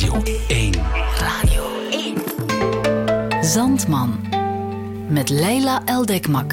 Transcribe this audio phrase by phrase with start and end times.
[0.00, 0.72] Radio 1.
[1.18, 3.44] Radio 1.
[3.44, 4.20] Zandman.
[5.08, 6.52] Met Leila Eldekmak.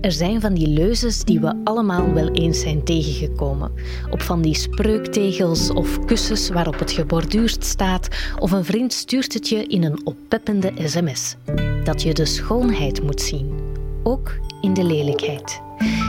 [0.00, 3.72] Er zijn van die leuzes die we allemaal wel eens zijn tegengekomen.
[4.10, 8.08] Op van die spreuktegels of kussens waarop het geborduurd staat,
[8.38, 11.36] of een vriend stuurt het je in een oppeppende sms.
[11.84, 13.58] Dat je de schoonheid moet zien,
[14.02, 15.60] ook in de lelijkheid.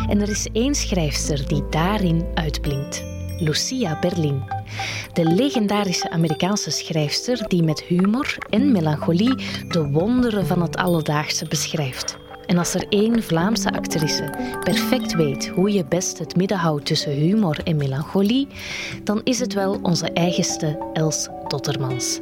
[0.09, 4.43] En er is één schrijfster die daarin uitblinkt: Lucia Berlin.
[5.13, 9.35] De legendarische Amerikaanse schrijfster die met humor en melancholie
[9.67, 12.17] de wonderen van het alledaagse beschrijft.
[12.45, 17.12] En als er één Vlaamse actrice perfect weet hoe je best het midden houdt tussen
[17.12, 18.48] humor en melancholie,
[19.03, 22.20] dan is het wel onze eigenste Els Dottermans.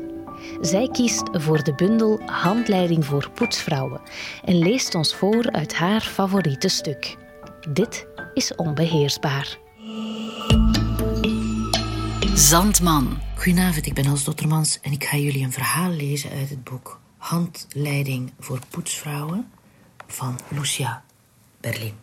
[0.61, 4.01] Zij kiest voor de bundel Handleiding voor poetsvrouwen
[4.43, 7.15] en leest ons voor uit haar favoriete stuk.
[7.69, 9.64] Dit is onbeheersbaar.
[12.35, 13.17] Zandman.
[13.35, 16.99] Goedenavond, ik ben Els Dottermans en ik ga jullie een verhaal lezen uit het boek
[17.17, 19.51] Handleiding voor poetsvrouwen
[20.07, 21.03] van Lucia
[21.59, 21.93] Berlin.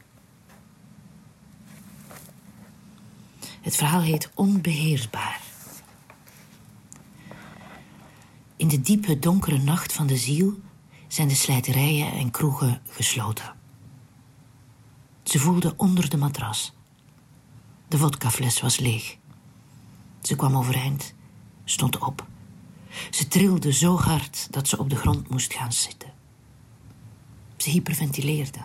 [3.61, 5.41] Het verhaal heet Onbeheersbaar.
[8.57, 10.61] In de diepe, donkere nacht van de ziel
[11.09, 13.55] zijn de slijterijen en kroegen gesloten.
[15.23, 16.73] Ze voelde onder de matras.
[17.89, 19.21] De vodkafles was leeg.
[20.23, 21.15] Ze kwam overeind,
[21.65, 22.27] stond op.
[23.11, 26.13] Ze trilde zo hard dat ze op de grond moest gaan zitten.
[27.57, 28.59] Ze hyperventileerde.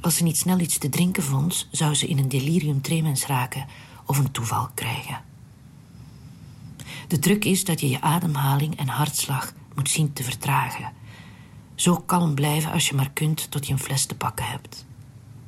[0.00, 3.66] Als ze niet snel iets te drinken vond, zou ze in een delirium tremens raken
[4.06, 5.20] of een toeval krijgen.
[7.08, 10.92] De truc is dat je je ademhaling en hartslag moet zien te vertragen.
[11.74, 14.86] Zo kalm blijven als je maar kunt tot je een fles te pakken hebt.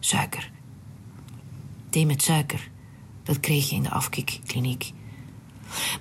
[0.01, 0.51] Suiker.
[1.91, 2.71] Thee met suiker.
[3.23, 4.93] Dat kreeg je in de afkikkliniek.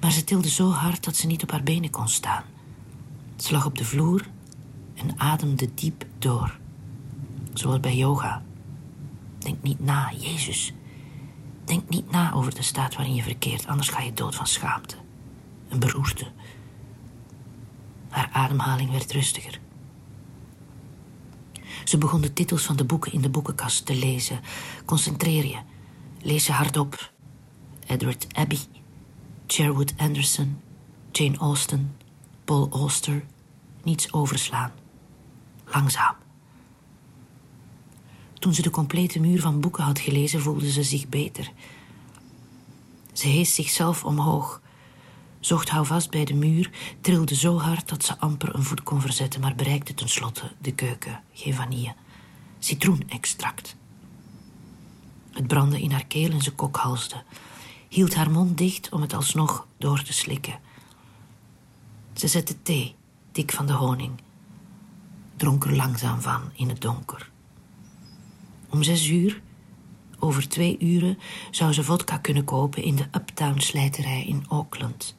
[0.01, 2.43] Maar ze tilde zo hard dat ze niet op haar benen kon staan.
[3.35, 4.27] Ze lag op de vloer
[4.93, 6.59] en ademde diep door.
[7.53, 8.43] Zoals bij yoga.
[9.37, 10.73] Denk niet na, Jezus.
[11.65, 14.95] Denk niet na over de staat waarin je verkeert, anders ga je dood van schaamte.
[15.69, 16.27] Een beroerte.
[18.09, 19.59] Haar ademhaling werd rustiger.
[21.83, 24.39] Ze begon de titels van de boeken in de boekenkast te lezen.
[24.85, 25.57] Concentreer je.
[26.23, 27.11] Lees ze hardop.
[27.87, 28.59] Edward Abbey,
[29.47, 30.61] Sherwood Anderson,
[31.11, 31.95] Jane Austen,
[32.45, 33.25] Paul Auster.
[33.83, 34.71] Niets overslaan.
[35.65, 36.15] Langzaam.
[38.39, 41.51] Toen ze de complete muur van boeken had gelezen, voelde ze zich beter.
[43.13, 44.61] Ze hees zichzelf omhoog,
[45.39, 46.69] zocht houvast bij de muur,
[47.01, 51.23] trilde zo hard dat ze amper een voet kon verzetten, maar bereikte tenslotte de keuken.
[51.33, 51.95] Geen vanille.
[52.59, 53.75] Citroenextract.
[55.31, 57.23] Het brandde in haar keel en ze kokhalsde.
[57.89, 60.59] Hield haar mond dicht om het alsnog door te slikken.
[62.13, 62.95] Ze zette thee,
[63.31, 64.21] dik van de honing.
[65.35, 67.31] Dronk er langzaam van in het donker.
[68.69, 69.41] Om zes uur,
[70.19, 71.17] over twee uren,
[71.51, 75.15] zou ze vodka kunnen kopen in de Uptown slijterij in Auckland.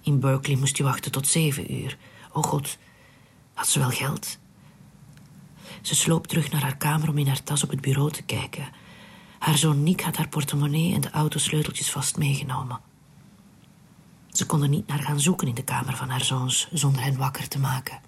[0.00, 1.98] In Berkeley moest je wachten tot zeven uur.
[2.32, 2.78] Oh god,
[3.54, 4.38] had ze wel geld?
[5.82, 8.68] Ze sloop terug naar haar kamer om in haar tas op het bureau te kijken.
[9.38, 12.80] Haar zoon Nick had haar portemonnee en de autosleuteltjes vast meegenomen.
[14.32, 17.16] Ze kon er niet naar gaan zoeken in de kamer van haar zoons zonder hen
[17.16, 18.00] wakker te maken.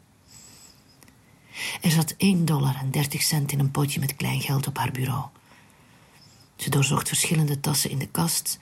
[1.80, 4.92] Er zat 1 dollar en 30 cent in een potje met klein geld op haar
[4.92, 5.24] bureau.
[6.56, 8.58] Ze doorzocht verschillende tassen in de kast,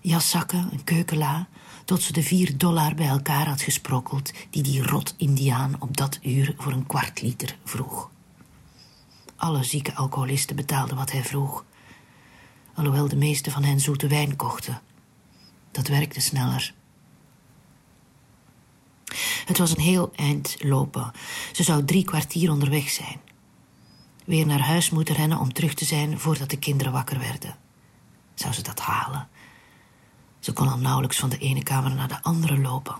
[0.00, 1.48] jaszakken, een keukenla,
[1.84, 6.54] tot ze de vier dollar bij elkaar had gesprokkeld die die rot-Indiaan op dat uur
[6.58, 8.10] voor een kwart liter vroeg.
[9.42, 11.64] Alle zieke alcoholisten betaalden wat hij vroeg,
[12.74, 14.80] alhoewel de meeste van hen zoete wijn kochten.
[15.70, 16.74] Dat werkte sneller.
[19.44, 21.12] Het was een heel eind lopen.
[21.52, 23.20] Ze zou drie kwartier onderweg zijn.
[24.24, 27.56] Weer naar huis moeten rennen om terug te zijn voordat de kinderen wakker werden.
[28.34, 29.28] Zou ze dat halen?
[30.38, 32.96] Ze kon al nauwelijks van de ene kamer naar de andere lopen.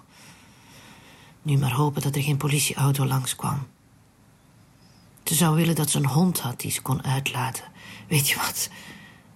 [1.43, 3.67] Nu maar hopen dat er geen politieauto langskwam.
[5.33, 7.65] Ze zou willen dat ze een hond had die ze kon uitlaten.
[8.09, 8.71] Weet je wat?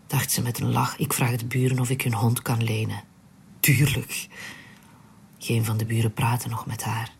[0.06, 0.98] dacht ze met een lach.
[0.98, 3.02] Ik vraag de buren of ik hun hond kan lenen.
[3.60, 4.28] Tuurlijk.
[5.38, 7.12] Geen van de buren praatte nog met haar.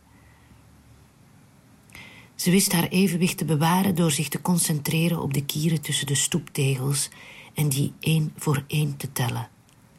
[2.35, 6.15] Ze wist haar evenwicht te bewaren door zich te concentreren op de kieren tussen de
[6.15, 7.09] stoeptegels
[7.53, 9.49] en die één voor één te tellen.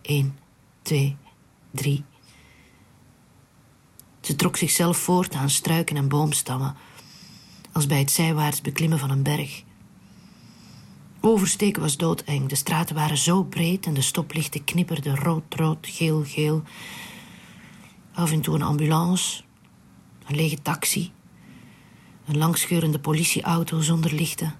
[0.02, 0.38] Eén,
[0.82, 1.16] twee,
[1.70, 2.04] drie.
[4.20, 6.76] Ze trok zichzelf voort aan struiken en boomstammen,
[7.78, 9.62] als bij het zijwaarts beklimmen van een berg.
[11.20, 12.48] Oversteken was doodeng.
[12.48, 16.62] De straten waren zo breed en de stoplichten knipperden rood, rood, geel, geel.
[18.12, 19.42] Af en toe een ambulance,
[20.26, 21.12] een lege taxi,
[22.26, 24.54] een langscheurende politieauto zonder lichten.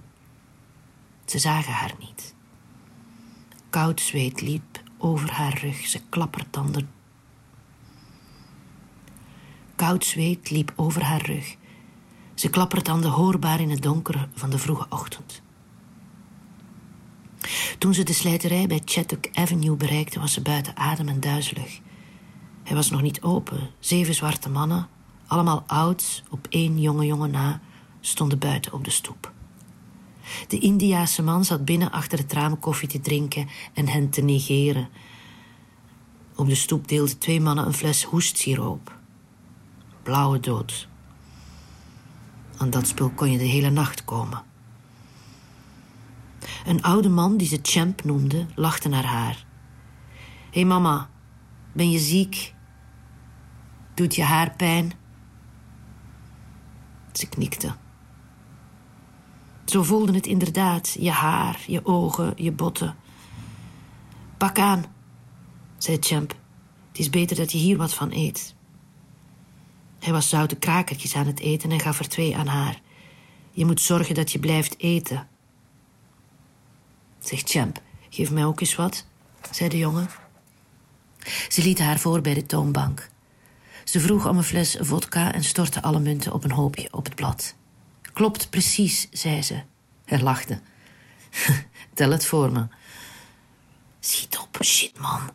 [1.25, 2.35] Ze zagen haar niet.
[3.71, 5.87] Koud zweet liep over haar rug.
[5.87, 6.91] Ze klappertanden.
[9.75, 11.58] Koud zweet liep over haar rug.
[12.39, 15.43] Ze klappertanden hoorbaar in het donker van de vroege ochtend.
[17.79, 21.81] Toen ze de slijterij bij Chattock Avenue bereikte, was ze buiten adem en duizelig.
[22.65, 23.71] Hij was nog niet open.
[23.79, 24.89] Zeven zwarte mannen,
[25.27, 27.61] allemaal oud, op één jonge jongen na,
[28.01, 29.33] stonden buiten op de stoep.
[30.49, 34.89] De Indiaanse man zat binnen achter het raam koffie te drinken en hen te negeren.
[36.37, 38.97] Op de stoep deelden twee mannen een fles hoestsiroop.
[40.03, 40.89] Blauwe dood.
[42.59, 44.43] Aan dat spul kon je de hele nacht komen.
[46.65, 49.45] Een oude man die ze Champ noemde, lachte naar haar.
[50.51, 51.09] Hé hey mama,
[51.73, 52.55] ben je ziek?
[53.95, 54.93] Doet je haar pijn?
[57.13, 57.75] Ze knikte.
[59.65, 62.97] Zo voelde het inderdaad, je haar, je ogen, je botten.
[64.37, 64.85] Pak aan,
[65.77, 66.35] zei Champ.
[66.89, 68.55] Het is beter dat je hier wat van eet.
[69.99, 72.81] Hij was zoute krakertjes aan het eten en gaf er twee aan haar.
[73.51, 75.29] Je moet zorgen dat je blijft eten.
[77.19, 79.07] Zegt Champ, geef mij ook eens wat,
[79.51, 80.09] zei de jongen.
[81.49, 83.09] Ze liet haar voor bij de toonbank.
[83.85, 87.15] Ze vroeg om een fles vodka en stortte alle munten op een hoopje op het
[87.15, 87.55] blad.
[88.13, 89.63] Klopt precies, zei ze.
[90.05, 90.61] Hij lachte.
[91.95, 92.67] Tel het voor me.
[94.01, 95.31] Schiet op, shit man,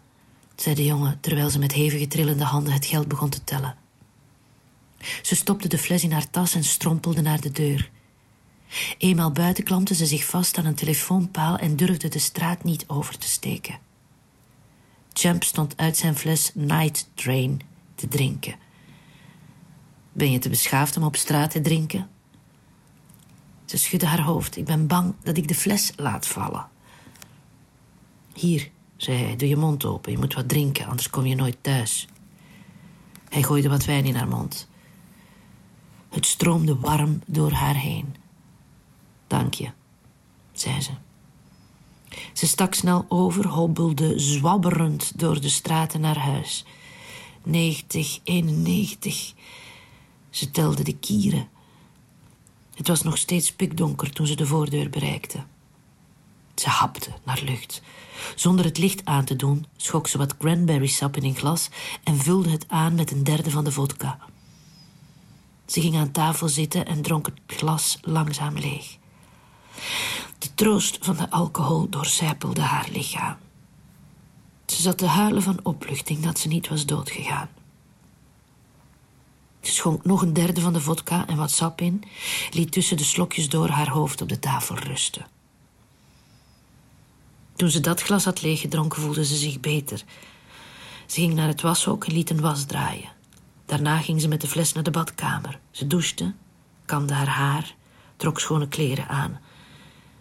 [0.56, 3.76] zei de jongen terwijl ze met hevige trillende handen het geld begon te tellen.
[5.22, 7.92] Ze stopte de fles in haar tas en strompelde naar de deur.
[8.98, 13.18] Eenmaal buiten klampte ze zich vast aan een telefoonpaal en durfde de straat niet over
[13.18, 13.80] te steken.
[15.14, 17.62] Champ stond uit zijn fles Night Train
[17.96, 18.56] te drinken.
[20.12, 22.10] Ben je te beschaafd om op straat te drinken?
[23.66, 24.58] Ze schudde haar hoofd.
[24.58, 26.68] Ik ben bang dat ik de fles laat vallen.
[28.34, 30.12] Hier, zei hij, doe je mond open.
[30.12, 32.08] Je moet wat drinken, anders kom je nooit thuis.
[33.30, 34.68] Hij gooide wat wijn in haar mond.
[36.14, 38.16] Het stroomde warm door haar heen.
[39.28, 39.70] Dank je,
[40.52, 40.92] zei ze.
[42.34, 46.66] Ze stak snel over, hobbelde zwabberend door de straten naar huis.
[47.44, 49.34] 90, 91.
[50.30, 51.48] Ze telde de kieren.
[52.76, 55.44] Het was nog steeds pikdonker toen ze de voordeur bereikte.
[56.56, 57.82] Ze hapte naar lucht.
[58.36, 61.70] Zonder het licht aan te doen, schok ze wat cranberry sap in een glas
[62.04, 64.20] en vulde het aan met een derde van de vodka.
[65.74, 68.98] Ze ging aan tafel zitten en dronk het glas langzaam leeg.
[70.38, 73.38] De troost van de alcohol doorcijpelde haar lichaam.
[74.66, 77.50] Ze zat te huilen van opluchting dat ze niet was doodgegaan.
[79.62, 82.04] Ze schonk nog een derde van de vodka en wat sap in,
[82.52, 85.28] liet tussen de slokjes door haar hoofd op de tafel rusten.
[87.56, 90.04] Toen ze dat glas had leeggedronken, voelde ze zich beter.
[91.06, 93.22] Ze ging naar het washok en liet een was draaien.
[93.74, 95.60] Daarna ging ze met de fles naar de badkamer.
[95.72, 96.34] Ze douchte,
[96.86, 97.76] kamde haar haar,
[98.18, 99.40] trok schone kleren aan.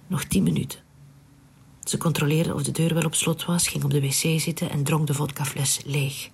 [0.07, 0.79] Nog tien minuten.
[1.85, 4.85] Ze controleerde of de deur wel op slot was, ging op de wc zitten en
[4.85, 6.31] dronk de vodkafles leeg.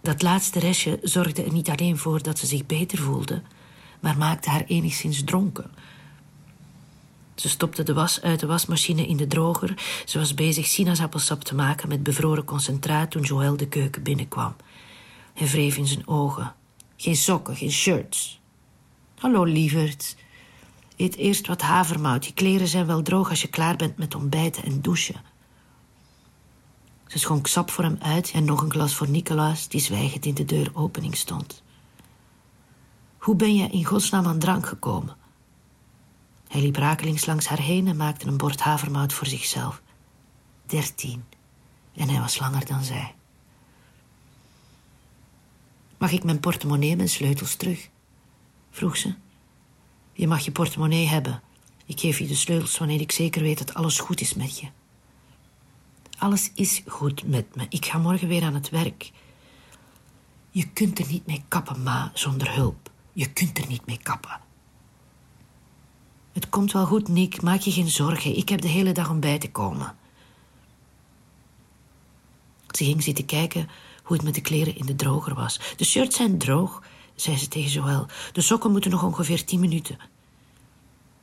[0.00, 3.42] Dat laatste restje zorgde er niet alleen voor dat ze zich beter voelde,
[4.00, 5.70] maar maakte haar enigszins dronken.
[7.34, 10.02] Ze stopte de was uit de wasmachine in de droger.
[10.04, 14.56] Ze was bezig sinaasappelsap te maken met bevroren concentraat toen Joël de keuken binnenkwam.
[15.38, 16.54] Hij wreef in zijn ogen.
[16.96, 18.40] Geen sokken, geen shirts.
[19.18, 20.16] Hallo, lieverd.
[20.96, 22.26] Eet eerst wat havermout.
[22.26, 25.22] Je kleren zijn wel droog als je klaar bent met ontbijten en douchen.
[27.06, 30.34] Ze schonk sap voor hem uit en nog een glas voor Nicolaas, die zwijgend in
[30.34, 31.62] de deuropening stond.
[33.18, 35.16] Hoe ben je in godsnaam aan drank gekomen?
[36.48, 39.82] Hij liep rakelings langs haar heen en maakte een bord havermout voor zichzelf.
[40.66, 41.24] Dertien.
[41.94, 43.17] En hij was langer dan zij.
[45.98, 47.88] Mag ik mijn portemonnee mijn sleutels terug?
[48.70, 49.14] vroeg ze.
[50.12, 51.42] Je mag je portemonnee hebben.
[51.86, 54.68] Ik geef je de sleutels wanneer ik zeker weet dat alles goed is met je.
[56.18, 57.66] Alles is goed met me.
[57.68, 59.10] Ik ga morgen weer aan het werk.
[60.50, 62.90] Je kunt er niet mee kappen, ma, zonder hulp.
[63.12, 64.40] Je kunt er niet mee kappen.
[66.32, 67.42] Het komt wel goed, Nick.
[67.42, 68.36] Maak je geen zorgen.
[68.36, 69.96] Ik heb de hele dag om bij te komen.
[72.70, 73.68] Ze ging zitten kijken
[74.08, 75.60] hoe het met de kleren in de droger was.
[75.76, 76.82] De shirts zijn droog,
[77.14, 78.06] zei ze tegen Joël.
[78.32, 79.98] De sokken moeten nog ongeveer tien minuten.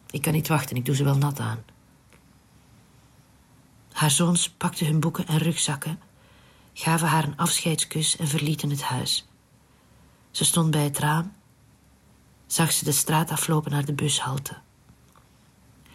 [0.09, 1.63] Ik kan niet wachten, ik doe ze wel nat aan.
[3.91, 5.99] Haar zoons pakten hun boeken en rugzakken,
[6.73, 9.27] gaven haar een afscheidskus en verlieten het huis.
[10.31, 11.33] Ze stond bij het raam,
[12.47, 14.57] zag ze de straat aflopen naar de bushalte.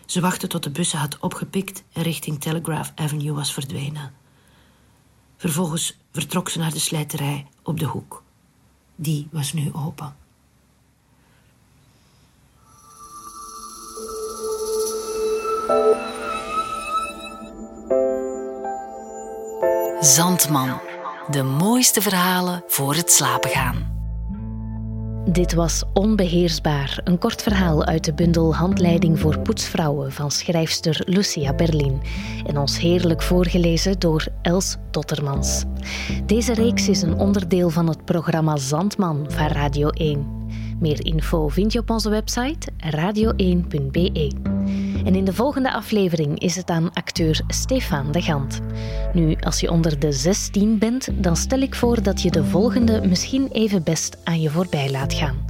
[0.06, 4.19] Ze wachtte tot de bus had opgepikt en richting Telegraph Avenue was verdwenen.
[5.40, 8.22] Vervolgens vertrok ze naar de slijterij op de hoek.
[8.94, 10.14] Die was nu open.
[20.00, 20.80] Zandman.
[21.28, 23.89] De mooiste verhalen voor het slapen gaan.
[25.32, 31.54] Dit was Onbeheersbaar, een kort verhaal uit de bundel Handleiding voor poetsvrouwen van schrijfster Lucia
[31.54, 32.00] Berlin
[32.46, 35.64] en ons heerlijk voorgelezen door Els Tottermans.
[36.26, 40.26] Deze reeks is een onderdeel van het programma Zandman van Radio 1.
[40.78, 44.49] Meer info vind je op onze website radio1.be.
[45.04, 48.60] En in de volgende aflevering is het aan acteur Stefan de Gant.
[49.12, 53.00] Nu, als je onder de 16 bent, dan stel ik voor dat je de volgende
[53.08, 55.44] misschien even best aan je voorbij laat gaan.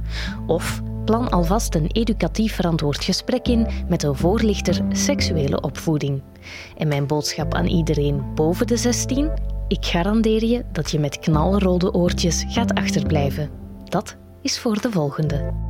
[0.47, 6.21] Of plan alvast een educatief verantwoord gesprek in met een voorlichter seksuele opvoeding.
[6.77, 9.31] En mijn boodschap aan iedereen boven de 16?
[9.67, 13.49] Ik garandeer je dat je met knalrode oortjes gaat achterblijven.
[13.83, 15.69] Dat is voor de volgende.